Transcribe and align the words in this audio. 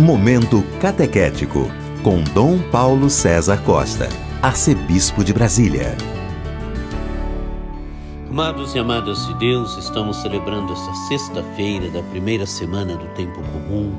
Momento 0.00 0.64
Catequético, 0.80 1.70
com 2.02 2.22
Dom 2.32 2.58
Paulo 2.70 3.10
César 3.10 3.58
Costa, 3.58 4.08
Arcebispo 4.40 5.22
de 5.22 5.30
Brasília. 5.34 5.94
Amados 8.30 8.74
e 8.74 8.78
amadas 8.78 9.26
de 9.26 9.34
Deus, 9.34 9.76
estamos 9.76 10.16
celebrando 10.16 10.72
esta 10.72 10.94
sexta-feira 11.06 11.90
da 11.90 12.02
primeira 12.04 12.46
semana 12.46 12.96
do 12.96 13.06
Tempo 13.08 13.42
Comum. 13.42 13.92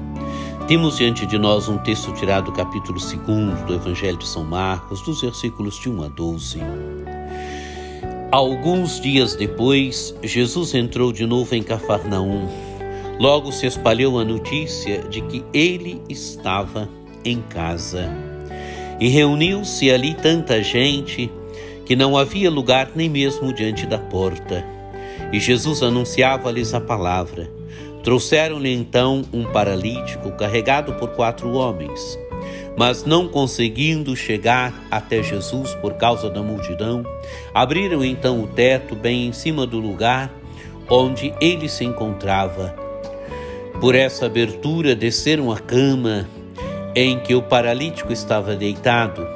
Temos 0.68 0.98
diante 0.98 1.24
de 1.28 1.38
nós 1.38 1.70
um 1.70 1.78
texto 1.78 2.12
tirado 2.14 2.46
do 2.46 2.52
capítulo 2.54 2.98
2 3.00 3.62
do 3.68 3.76
Evangelho 3.76 4.18
de 4.18 4.28
São 4.28 4.44
Marcos, 4.44 5.04
dos 5.04 5.22
versículos 5.22 5.76
de 5.76 5.88
1 5.88 6.04
a 6.04 6.08
12. 6.08 6.62
Alguns 8.32 9.00
dias 9.00 9.36
depois, 9.36 10.16
Jesus 10.24 10.74
entrou 10.74 11.12
de 11.14 11.28
novo 11.28 11.54
em 11.54 11.62
Cafarnaum 11.62 12.71
Logo 13.22 13.52
se 13.52 13.68
espalhou 13.68 14.18
a 14.18 14.26
notícia 14.26 15.04
de 15.04 15.22
que 15.22 15.46
ele 15.54 16.02
estava 16.10 16.90
em 17.24 17.40
casa. 17.40 18.10
E 19.00 19.10
reuniu-se 19.10 19.92
ali 19.92 20.16
tanta 20.16 20.64
gente 20.64 21.32
que 21.86 21.96
não 21.96 22.18
havia 22.18 22.50
lugar 22.50 22.90
nem 22.96 23.08
mesmo 23.08 23.54
diante 23.54 23.86
da 23.86 24.00
porta. 24.00 24.66
E 25.32 25.40
Jesus 25.40 25.84
anunciava-lhes 25.84 26.74
a 26.74 26.82
palavra. 26.82 27.48
Trouxeram-lhe 28.04 28.74
então 28.74 29.22
um 29.32 29.44
paralítico 29.44 30.32
carregado 30.32 30.94
por 30.94 31.10
quatro 31.10 31.52
homens. 31.52 32.18
Mas 32.76 33.06
não 33.06 33.28
conseguindo 33.28 34.16
chegar 34.16 34.74
até 34.90 35.22
Jesus 35.22 35.76
por 35.76 35.94
causa 35.94 36.28
da 36.28 36.42
multidão, 36.42 37.04
abriram 37.54 38.04
então 38.04 38.42
o 38.42 38.48
teto 38.48 38.96
bem 38.96 39.28
em 39.28 39.32
cima 39.32 39.68
do 39.68 39.78
lugar 39.80 40.34
onde 40.90 41.32
ele 41.40 41.70
se 41.70 41.86
encontrava 41.86 42.81
por 43.82 43.96
essa 43.96 44.28
abertura, 44.28 44.96
desceram 44.96 45.52
a 45.52 45.58
cama 45.58 46.30
em 46.96 47.20
que 47.20 47.34
o 47.34 47.42
paralítico 47.42 48.14
estava 48.14 48.56
deitado. 48.56 49.28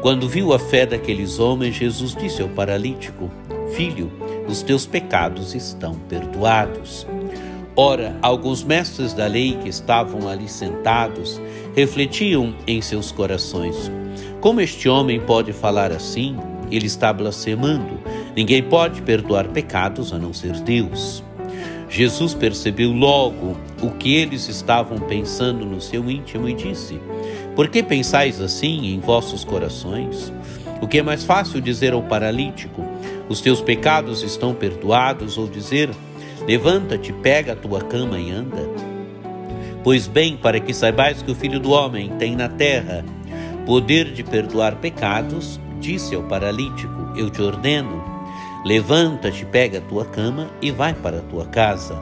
Quando 0.00 0.26
viu 0.26 0.54
a 0.54 0.58
fé 0.58 0.86
daqueles 0.86 1.38
homens, 1.38 1.74
Jesus 1.74 2.16
disse 2.16 2.40
ao 2.40 2.48
paralítico: 2.48 3.30
Filho, 3.76 4.10
os 4.48 4.62
teus 4.62 4.86
pecados 4.86 5.54
estão 5.54 5.96
perdoados. 6.08 7.06
Ora, 7.76 8.16
alguns 8.22 8.64
mestres 8.64 9.12
da 9.12 9.26
lei 9.26 9.58
que 9.62 9.68
estavam 9.68 10.28
ali 10.28 10.48
sentados 10.48 11.38
refletiam 11.76 12.54
em 12.66 12.80
seus 12.80 13.12
corações: 13.12 13.92
Como 14.40 14.62
este 14.62 14.88
homem 14.88 15.20
pode 15.20 15.52
falar 15.52 15.92
assim? 15.92 16.38
Ele 16.70 16.86
está 16.86 17.12
blasfemando. 17.12 18.00
Ninguém 18.34 18.62
pode 18.62 19.02
perdoar 19.02 19.48
pecados 19.48 20.10
a 20.10 20.18
não 20.18 20.32
ser 20.32 20.58
Deus. 20.60 21.22
Jesus 21.94 22.34
percebeu 22.34 22.90
logo 22.90 23.56
o 23.80 23.88
que 23.92 24.16
eles 24.16 24.48
estavam 24.48 24.98
pensando 24.98 25.64
no 25.64 25.80
seu 25.80 26.10
íntimo 26.10 26.48
e 26.48 26.52
disse: 26.52 27.00
Por 27.54 27.68
que 27.68 27.84
pensais 27.84 28.40
assim 28.40 28.86
em 28.86 28.98
vossos 28.98 29.44
corações? 29.44 30.32
O 30.82 30.88
que 30.88 30.98
é 30.98 31.02
mais 31.04 31.22
fácil 31.22 31.60
dizer 31.60 31.92
ao 31.92 32.02
paralítico: 32.02 32.84
Os 33.28 33.40
teus 33.40 33.60
pecados 33.60 34.24
estão 34.24 34.52
perdoados, 34.52 35.38
ou 35.38 35.46
dizer: 35.46 35.88
Levanta-te, 36.48 37.12
pega 37.12 37.52
a 37.52 37.56
tua 37.56 37.80
cama 37.80 38.18
e 38.18 38.28
anda? 38.28 38.68
Pois 39.84 40.08
bem, 40.08 40.36
para 40.36 40.58
que 40.58 40.74
saibais 40.74 41.22
que 41.22 41.30
o 41.30 41.36
Filho 41.36 41.60
do 41.60 41.70
Homem 41.70 42.10
tem 42.18 42.34
na 42.34 42.48
terra 42.48 43.04
poder 43.64 44.12
de 44.12 44.24
perdoar 44.24 44.74
pecados, 44.80 45.60
disse 45.78 46.12
ao 46.12 46.24
paralítico: 46.24 47.12
Eu 47.16 47.30
te 47.30 47.40
ordeno 47.40 48.13
Levanta-te, 48.64 49.44
pega 49.44 49.78
a 49.78 49.82
tua 49.82 50.04
cama 50.06 50.50
e 50.62 50.70
vai 50.70 50.94
para 50.94 51.18
a 51.18 51.22
tua 51.22 51.46
casa. 51.46 51.94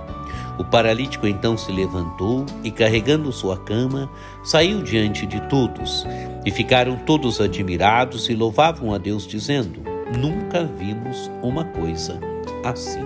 O 0.58 0.64
paralítico 0.64 1.26
então 1.26 1.56
se 1.56 1.72
levantou 1.72 2.46
e, 2.62 2.70
carregando 2.70 3.32
sua 3.32 3.58
cama, 3.58 4.10
saiu 4.44 4.82
diante 4.82 5.26
de 5.26 5.40
todos. 5.48 6.06
E 6.44 6.50
ficaram 6.50 6.96
todos 6.96 7.40
admirados 7.40 8.28
e 8.28 8.34
louvavam 8.34 8.94
a 8.94 8.98
Deus, 8.98 9.26
dizendo: 9.26 9.82
Nunca 10.16 10.64
vimos 10.64 11.30
uma 11.42 11.64
coisa 11.64 12.20
assim. 12.64 13.00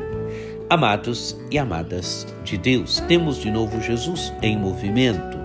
Amados 0.68 1.38
e 1.50 1.58
amadas 1.58 2.26
de 2.42 2.58
Deus, 2.58 3.00
temos 3.06 3.38
de 3.38 3.50
novo 3.50 3.80
Jesus 3.80 4.32
em 4.42 4.58
movimento. 4.58 5.38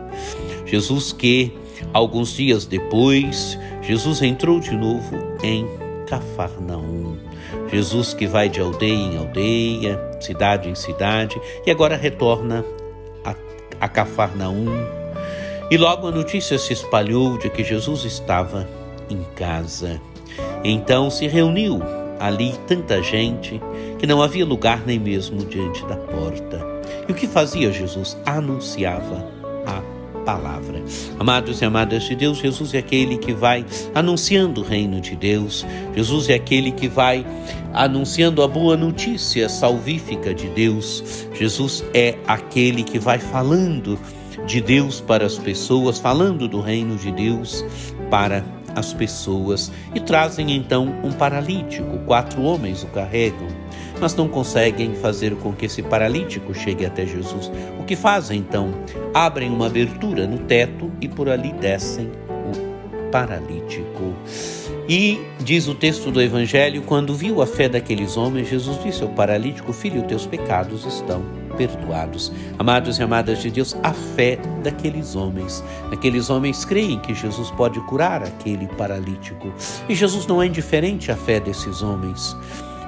Jesus 0.66 1.14
que, 1.14 1.56
alguns 1.94 2.34
dias 2.34 2.66
depois, 2.66 3.58
Jesus 3.82 4.22
entrou 4.22 4.60
de 4.60 4.76
novo 4.76 5.16
em 5.44 5.68
Cafarnaum. 6.12 7.18
Jesus 7.72 8.14
que 8.14 8.28
vai 8.28 8.50
de 8.50 8.60
aldeia 8.60 8.94
em 8.94 9.18
aldeia, 9.18 9.98
cidade 10.20 10.68
em 10.68 10.76
cidade, 10.76 11.40
e 11.66 11.72
agora 11.72 11.96
retorna 11.96 12.66
a, 13.24 13.34
a 13.80 13.88
Cafarnaum. 13.88 14.68
E 15.70 15.78
logo 15.78 16.06
a 16.06 16.12
notícia 16.12 16.58
se 16.58 16.74
espalhou 16.74 17.38
de 17.38 17.50
que 17.50 17.64
Jesus 17.64 18.04
estava 18.04 18.68
em 19.10 19.24
casa. 19.36 20.02
Então 20.66 21.10
se 21.10 21.28
reuniu 21.28 21.80
ali 22.20 22.60
tanta 22.68 23.02
gente 23.02 23.62
que 23.98 24.06
não 24.06 24.22
havia 24.22 24.46
lugar 24.46 24.86
nem 24.86 25.00
mesmo 25.00 25.46
diante 25.46 25.86
da 25.86 25.96
porta. 25.96 26.60
E 27.08 27.12
o 27.14 27.16
que 27.16 27.26
fazia 27.26 27.72
Jesus? 27.72 28.18
Anunciava 28.26 29.26
a 29.66 30.01
palavra. 30.22 30.82
Amados 31.20 31.62
e 31.62 31.66
amadas 31.66 32.04
de 32.04 32.16
Deus, 32.16 32.38
Jesus 32.38 32.74
é 32.74 32.80
aquele 32.80 33.18
que 33.18 33.34
vai 33.34 33.66
anunciando 33.94 34.62
o 34.62 34.64
reino 34.64 35.00
de 35.02 35.16
Deus, 35.16 35.66
Jesus 35.96 36.30
é 36.30 36.36
aquele 36.36 36.72
que 36.72 36.88
vai 36.88 37.26
anunciando 37.74 38.42
a 38.42 38.48
boa 38.48 38.76
notícia 38.76 39.48
salvífica 39.50 40.34
de 40.34 40.48
Deus, 40.50 41.28
Jesus 41.34 41.84
é 41.94 42.18
aquele 42.28 42.84
que 42.84 43.00
vai 43.00 43.20
falando 43.20 44.00
de 44.46 44.62
Deus 44.62 45.00
para 45.00 45.26
as 45.26 45.38
pessoas, 45.38 46.00
falando 46.00 46.48
do 46.48 46.60
reino 46.62 46.96
de 46.96 47.12
Deus 47.12 47.64
para 48.10 48.44
as 48.76 48.94
pessoas 48.94 49.72
e 49.94 50.00
trazem 50.00 50.56
então 50.56 50.94
um 51.04 51.12
paralítico. 51.12 52.00
Quatro 52.06 52.42
homens 52.42 52.84
o 52.84 52.88
carregam 52.88 53.48
mas 54.02 54.16
não 54.16 54.28
conseguem 54.28 54.96
fazer 54.96 55.36
com 55.36 55.54
que 55.54 55.68
esse 55.68 55.84
paralítico 55.84 56.56
chegue 56.56 56.88
até 56.88 57.06
Jesus. 57.06 57.52
O 57.80 57.84
que 57.84 57.96
fazem 57.96 58.40
então? 58.40 58.74
Abrem 59.14 59.48
uma 59.48 59.68
abertura 59.68 60.26
no 60.26 60.40
teto 60.40 60.92
e 61.00 61.08
por 61.08 61.30
ali 61.30 61.54
descem 61.54 62.10
o 62.28 63.12
paralítico. 63.12 64.16
E 64.90 65.22
diz 65.40 65.68
o 65.68 65.76
texto 65.76 66.10
do 66.10 66.20
Evangelho: 66.20 66.82
quando 66.82 67.14
viu 67.14 67.44
a 67.44 67.46
fé 67.46 67.70
daqueles 67.70 68.18
homens, 68.18 68.50
Jesus 68.50 68.82
disse 68.84 69.04
ao 69.04 69.10
paralítico: 69.10 69.72
Filho, 69.72 70.02
teus 70.02 70.26
pecados 70.26 70.84
estão 70.84 71.41
perdoados. 71.52 72.32
Amados 72.58 72.98
e 73.00 73.04
amadas 73.04 73.42
de 73.42 73.52
Deus, 73.52 73.76
a 73.84 73.94
fé 73.94 74.38
daqueles 74.64 75.16
homens. 75.16 75.64
Aqueles 75.92 76.30
homens 76.30 76.66
creem 76.66 77.00
que 77.00 77.14
Jesus 77.14 77.52
pode 77.52 77.80
curar 77.82 78.24
aquele 78.24 78.68
paralítico. 78.70 79.54
E 79.88 79.96
Jesus 79.96 80.26
não 80.28 80.42
é 80.42 80.48
indiferente 80.48 81.12
à 81.12 81.16
fé 81.16 81.40
desses 81.40 81.82
homens. 81.82 82.36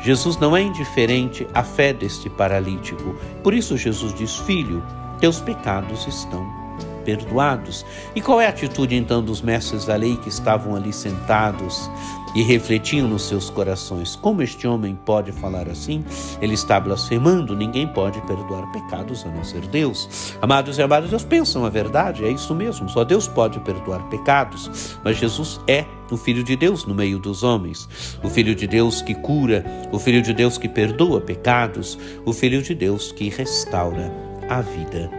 Jesus 0.01 0.37
não 0.37 0.55
é 0.55 0.61
indiferente 0.61 1.47
à 1.53 1.63
fé 1.63 1.93
deste 1.93 2.29
paralítico. 2.29 3.15
Por 3.41 3.53
isso, 3.53 3.77
Jesus 3.77 4.13
diz: 4.13 4.35
Filho, 4.39 4.83
teus 5.19 5.39
pecados 5.39 6.05
estão 6.05 6.62
perdoados. 7.03 7.85
E 8.15 8.21
qual 8.21 8.41
é 8.41 8.47
a 8.47 8.49
atitude 8.49 8.95
então 8.95 9.23
dos 9.23 9.41
mestres 9.41 9.85
da 9.85 9.95
lei 9.95 10.17
que 10.17 10.29
estavam 10.29 10.75
ali 10.75 10.91
sentados 10.91 11.89
e 12.35 12.41
refletiam 12.41 13.07
nos 13.07 13.23
seus 13.23 13.49
corações? 13.49 14.15
Como 14.15 14.41
este 14.41 14.67
homem 14.67 14.97
pode 15.05 15.31
falar 15.31 15.69
assim? 15.69 16.03
Ele 16.41 16.53
está 16.53 16.79
blasfemando, 16.79 17.55
ninguém 17.55 17.87
pode 17.87 18.19
perdoar 18.21 18.71
pecados 18.71 19.25
a 19.25 19.29
não 19.29 19.43
ser 19.43 19.61
Deus. 19.67 20.35
Amados 20.41 20.77
e 20.77 20.81
amadas, 20.81 21.09
Deus 21.09 21.23
pensam 21.23 21.65
a 21.65 21.69
verdade, 21.69 22.25
é 22.25 22.29
isso 22.29 22.53
mesmo, 22.55 22.89
só 22.89 23.03
Deus 23.03 23.27
pode 23.27 23.59
perdoar 23.59 24.01
pecados, 24.09 24.97
mas 25.03 25.17
Jesus 25.17 25.59
é 25.67 25.85
o 26.11 26.17
Filho 26.17 26.43
de 26.43 26.55
Deus 26.55 26.85
no 26.85 26.93
meio 26.93 27.17
dos 27.17 27.43
homens, 27.43 27.87
o 28.23 28.29
Filho 28.29 28.53
de 28.53 28.67
Deus 28.67 29.01
que 29.01 29.15
cura, 29.15 29.65
o 29.91 29.99
Filho 29.99 30.21
de 30.21 30.33
Deus 30.33 30.57
que 30.57 30.69
perdoa 30.69 31.19
pecados, 31.19 31.97
o 32.25 32.33
Filho 32.33 32.61
de 32.61 32.75
Deus 32.75 33.11
que 33.11 33.29
restaura 33.29 34.11
a 34.49 34.61
vida 34.61 35.09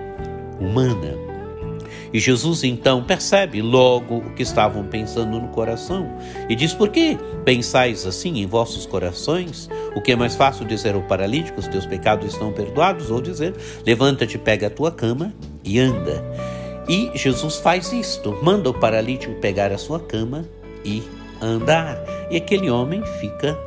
humana. 0.60 1.23
E 2.14 2.20
Jesus 2.20 2.62
então 2.62 3.02
percebe 3.02 3.60
logo 3.60 4.18
o 4.18 4.30
que 4.34 4.44
estavam 4.44 4.84
pensando 4.84 5.40
no 5.40 5.48
coração 5.48 6.16
e 6.48 6.54
diz: 6.54 6.72
Por 6.72 6.88
que 6.90 7.18
pensais 7.44 8.06
assim 8.06 8.38
em 8.38 8.46
vossos 8.46 8.86
corações? 8.86 9.68
O 9.96 10.00
que 10.00 10.12
é 10.12 10.16
mais 10.16 10.36
fácil 10.36 10.64
dizer 10.64 10.94
ao 10.94 11.02
paralítico: 11.02 11.58
Os 11.58 11.66
teus 11.66 11.84
pecados 11.84 12.32
estão 12.32 12.52
perdoados? 12.52 13.10
Ou 13.10 13.20
dizer: 13.20 13.52
Levanta-te, 13.84 14.38
pega 14.38 14.68
a 14.68 14.70
tua 14.70 14.92
cama 14.92 15.34
e 15.64 15.80
anda. 15.80 16.24
E 16.88 17.10
Jesus 17.16 17.56
faz 17.56 17.92
isto: 17.92 18.38
manda 18.40 18.70
o 18.70 18.74
paralítico 18.74 19.34
pegar 19.40 19.72
a 19.72 19.78
sua 19.78 19.98
cama 19.98 20.48
e 20.84 21.02
andar. 21.42 21.98
E 22.30 22.36
aquele 22.36 22.70
homem 22.70 23.04
fica 23.18 23.58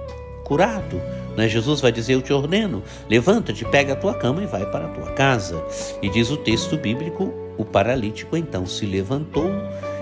curado. 0.46 1.02
Né? 1.36 1.50
Jesus 1.50 1.82
vai 1.82 1.92
dizer: 1.92 2.14
Eu 2.14 2.22
te 2.22 2.32
ordeno, 2.32 2.82
levanta-te, 3.10 3.66
pega 3.66 3.92
a 3.92 3.98
tua 3.98 4.14
cama 4.14 4.42
e 4.42 4.48
vai 4.48 4.66
para 4.72 4.86
a 4.86 4.90
tua 4.90 5.12
casa. 5.12 5.62
E 6.02 6.08
diz 6.10 6.32
o 6.32 6.38
texto 6.38 6.78
bíblico: 6.78 7.47
o 7.58 7.66
paralítico 7.66 8.38
então 8.38 8.66
se 8.66 8.86
levantou 8.86 9.50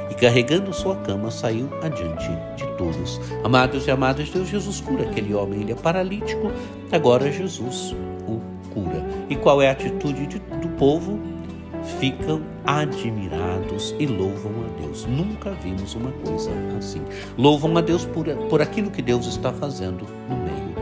e, 0.10 0.16
carregando 0.16 0.74
sua 0.74 0.96
cama, 0.98 1.32
saiu 1.32 1.70
adiante 1.82 2.30
de 2.56 2.68
todos. 2.78 3.20
Amados 3.44 3.88
e 3.88 3.92
amadas, 3.92 4.30
Deus 4.30 4.48
Jesus 4.48 4.82
cura 4.82 5.04
aquele 5.04 5.34
homem, 5.34 5.62
ele 5.62 5.72
é 5.72 5.76
paralítico, 5.76 6.52
agora 6.92 7.32
Jesus 7.32 7.96
o 8.28 8.40
cura. 8.74 9.04
E 9.30 9.36
qual 9.36 9.62
é 9.62 9.70
a 9.70 9.72
atitude 9.72 10.28
de, 10.28 10.40
do 10.40 10.70
povo? 10.78 11.20
ficam 12.00 12.42
admirados 12.66 13.96
e 14.00 14.06
louvam 14.06 14.52
a 14.66 14.82
Deus. 14.82 15.06
Nunca 15.06 15.52
vimos 15.52 15.94
uma 15.96 16.12
coisa 16.12 16.52
assim. 16.78 17.02
Louvam 17.38 17.78
a 17.78 17.82
Deus 17.82 18.06
por, 18.06 18.26
por 18.50 18.62
aquilo 18.62 18.90
que 18.90 19.02
Deus 19.02 19.28
está 19.28 19.54
fazendo 19.54 20.06
no 20.30 20.36
meio. 20.38 20.75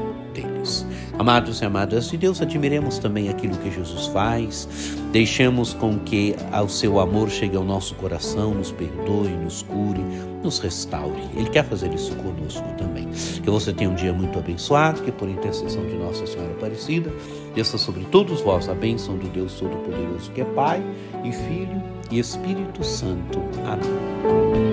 Amados 1.23 1.61
e 1.61 1.65
amadas 1.65 2.09
de 2.09 2.17
Deus, 2.17 2.41
admiremos 2.41 2.99
também 2.99 3.29
aquilo 3.29 3.55
que 3.59 3.71
Jesus 3.71 4.07
faz, 4.07 4.67
deixemos 5.09 5.73
com 5.73 5.97
que 5.97 6.35
o 6.61 6.67
seu 6.67 6.99
amor 6.99 7.29
chegue 7.29 7.55
ao 7.55 7.63
nosso 7.63 7.95
coração, 7.95 8.53
nos 8.53 8.73
perdoe, 8.73 9.29
nos 9.29 9.61
cure, 9.61 10.03
nos 10.43 10.59
restaure. 10.59 11.23
Ele 11.33 11.49
quer 11.49 11.63
fazer 11.63 11.93
isso 11.93 12.13
conosco 12.17 12.67
também. 12.77 13.07
Que 13.41 13.49
você 13.49 13.71
tenha 13.71 13.89
um 13.89 13.95
dia 13.95 14.11
muito 14.11 14.37
abençoado, 14.37 15.01
que 15.01 15.13
por 15.13 15.29
intercessão 15.29 15.85
de 15.85 15.95
Nossa 15.95 16.27
Senhora 16.27 16.51
Aparecida, 16.51 17.09
desça 17.55 17.77
sobre 17.77 18.03
todos 18.11 18.41
vós 18.41 18.67
a 18.67 18.73
bênção 18.73 19.17
do 19.17 19.29
Deus 19.29 19.53
Todo-Poderoso, 19.53 20.29
que 20.31 20.41
é 20.41 20.43
Pai 20.43 20.83
e 21.23 21.31
Filho 21.31 21.81
e 22.11 22.19
Espírito 22.19 22.83
Santo. 22.83 23.39
Amém. 23.65 24.72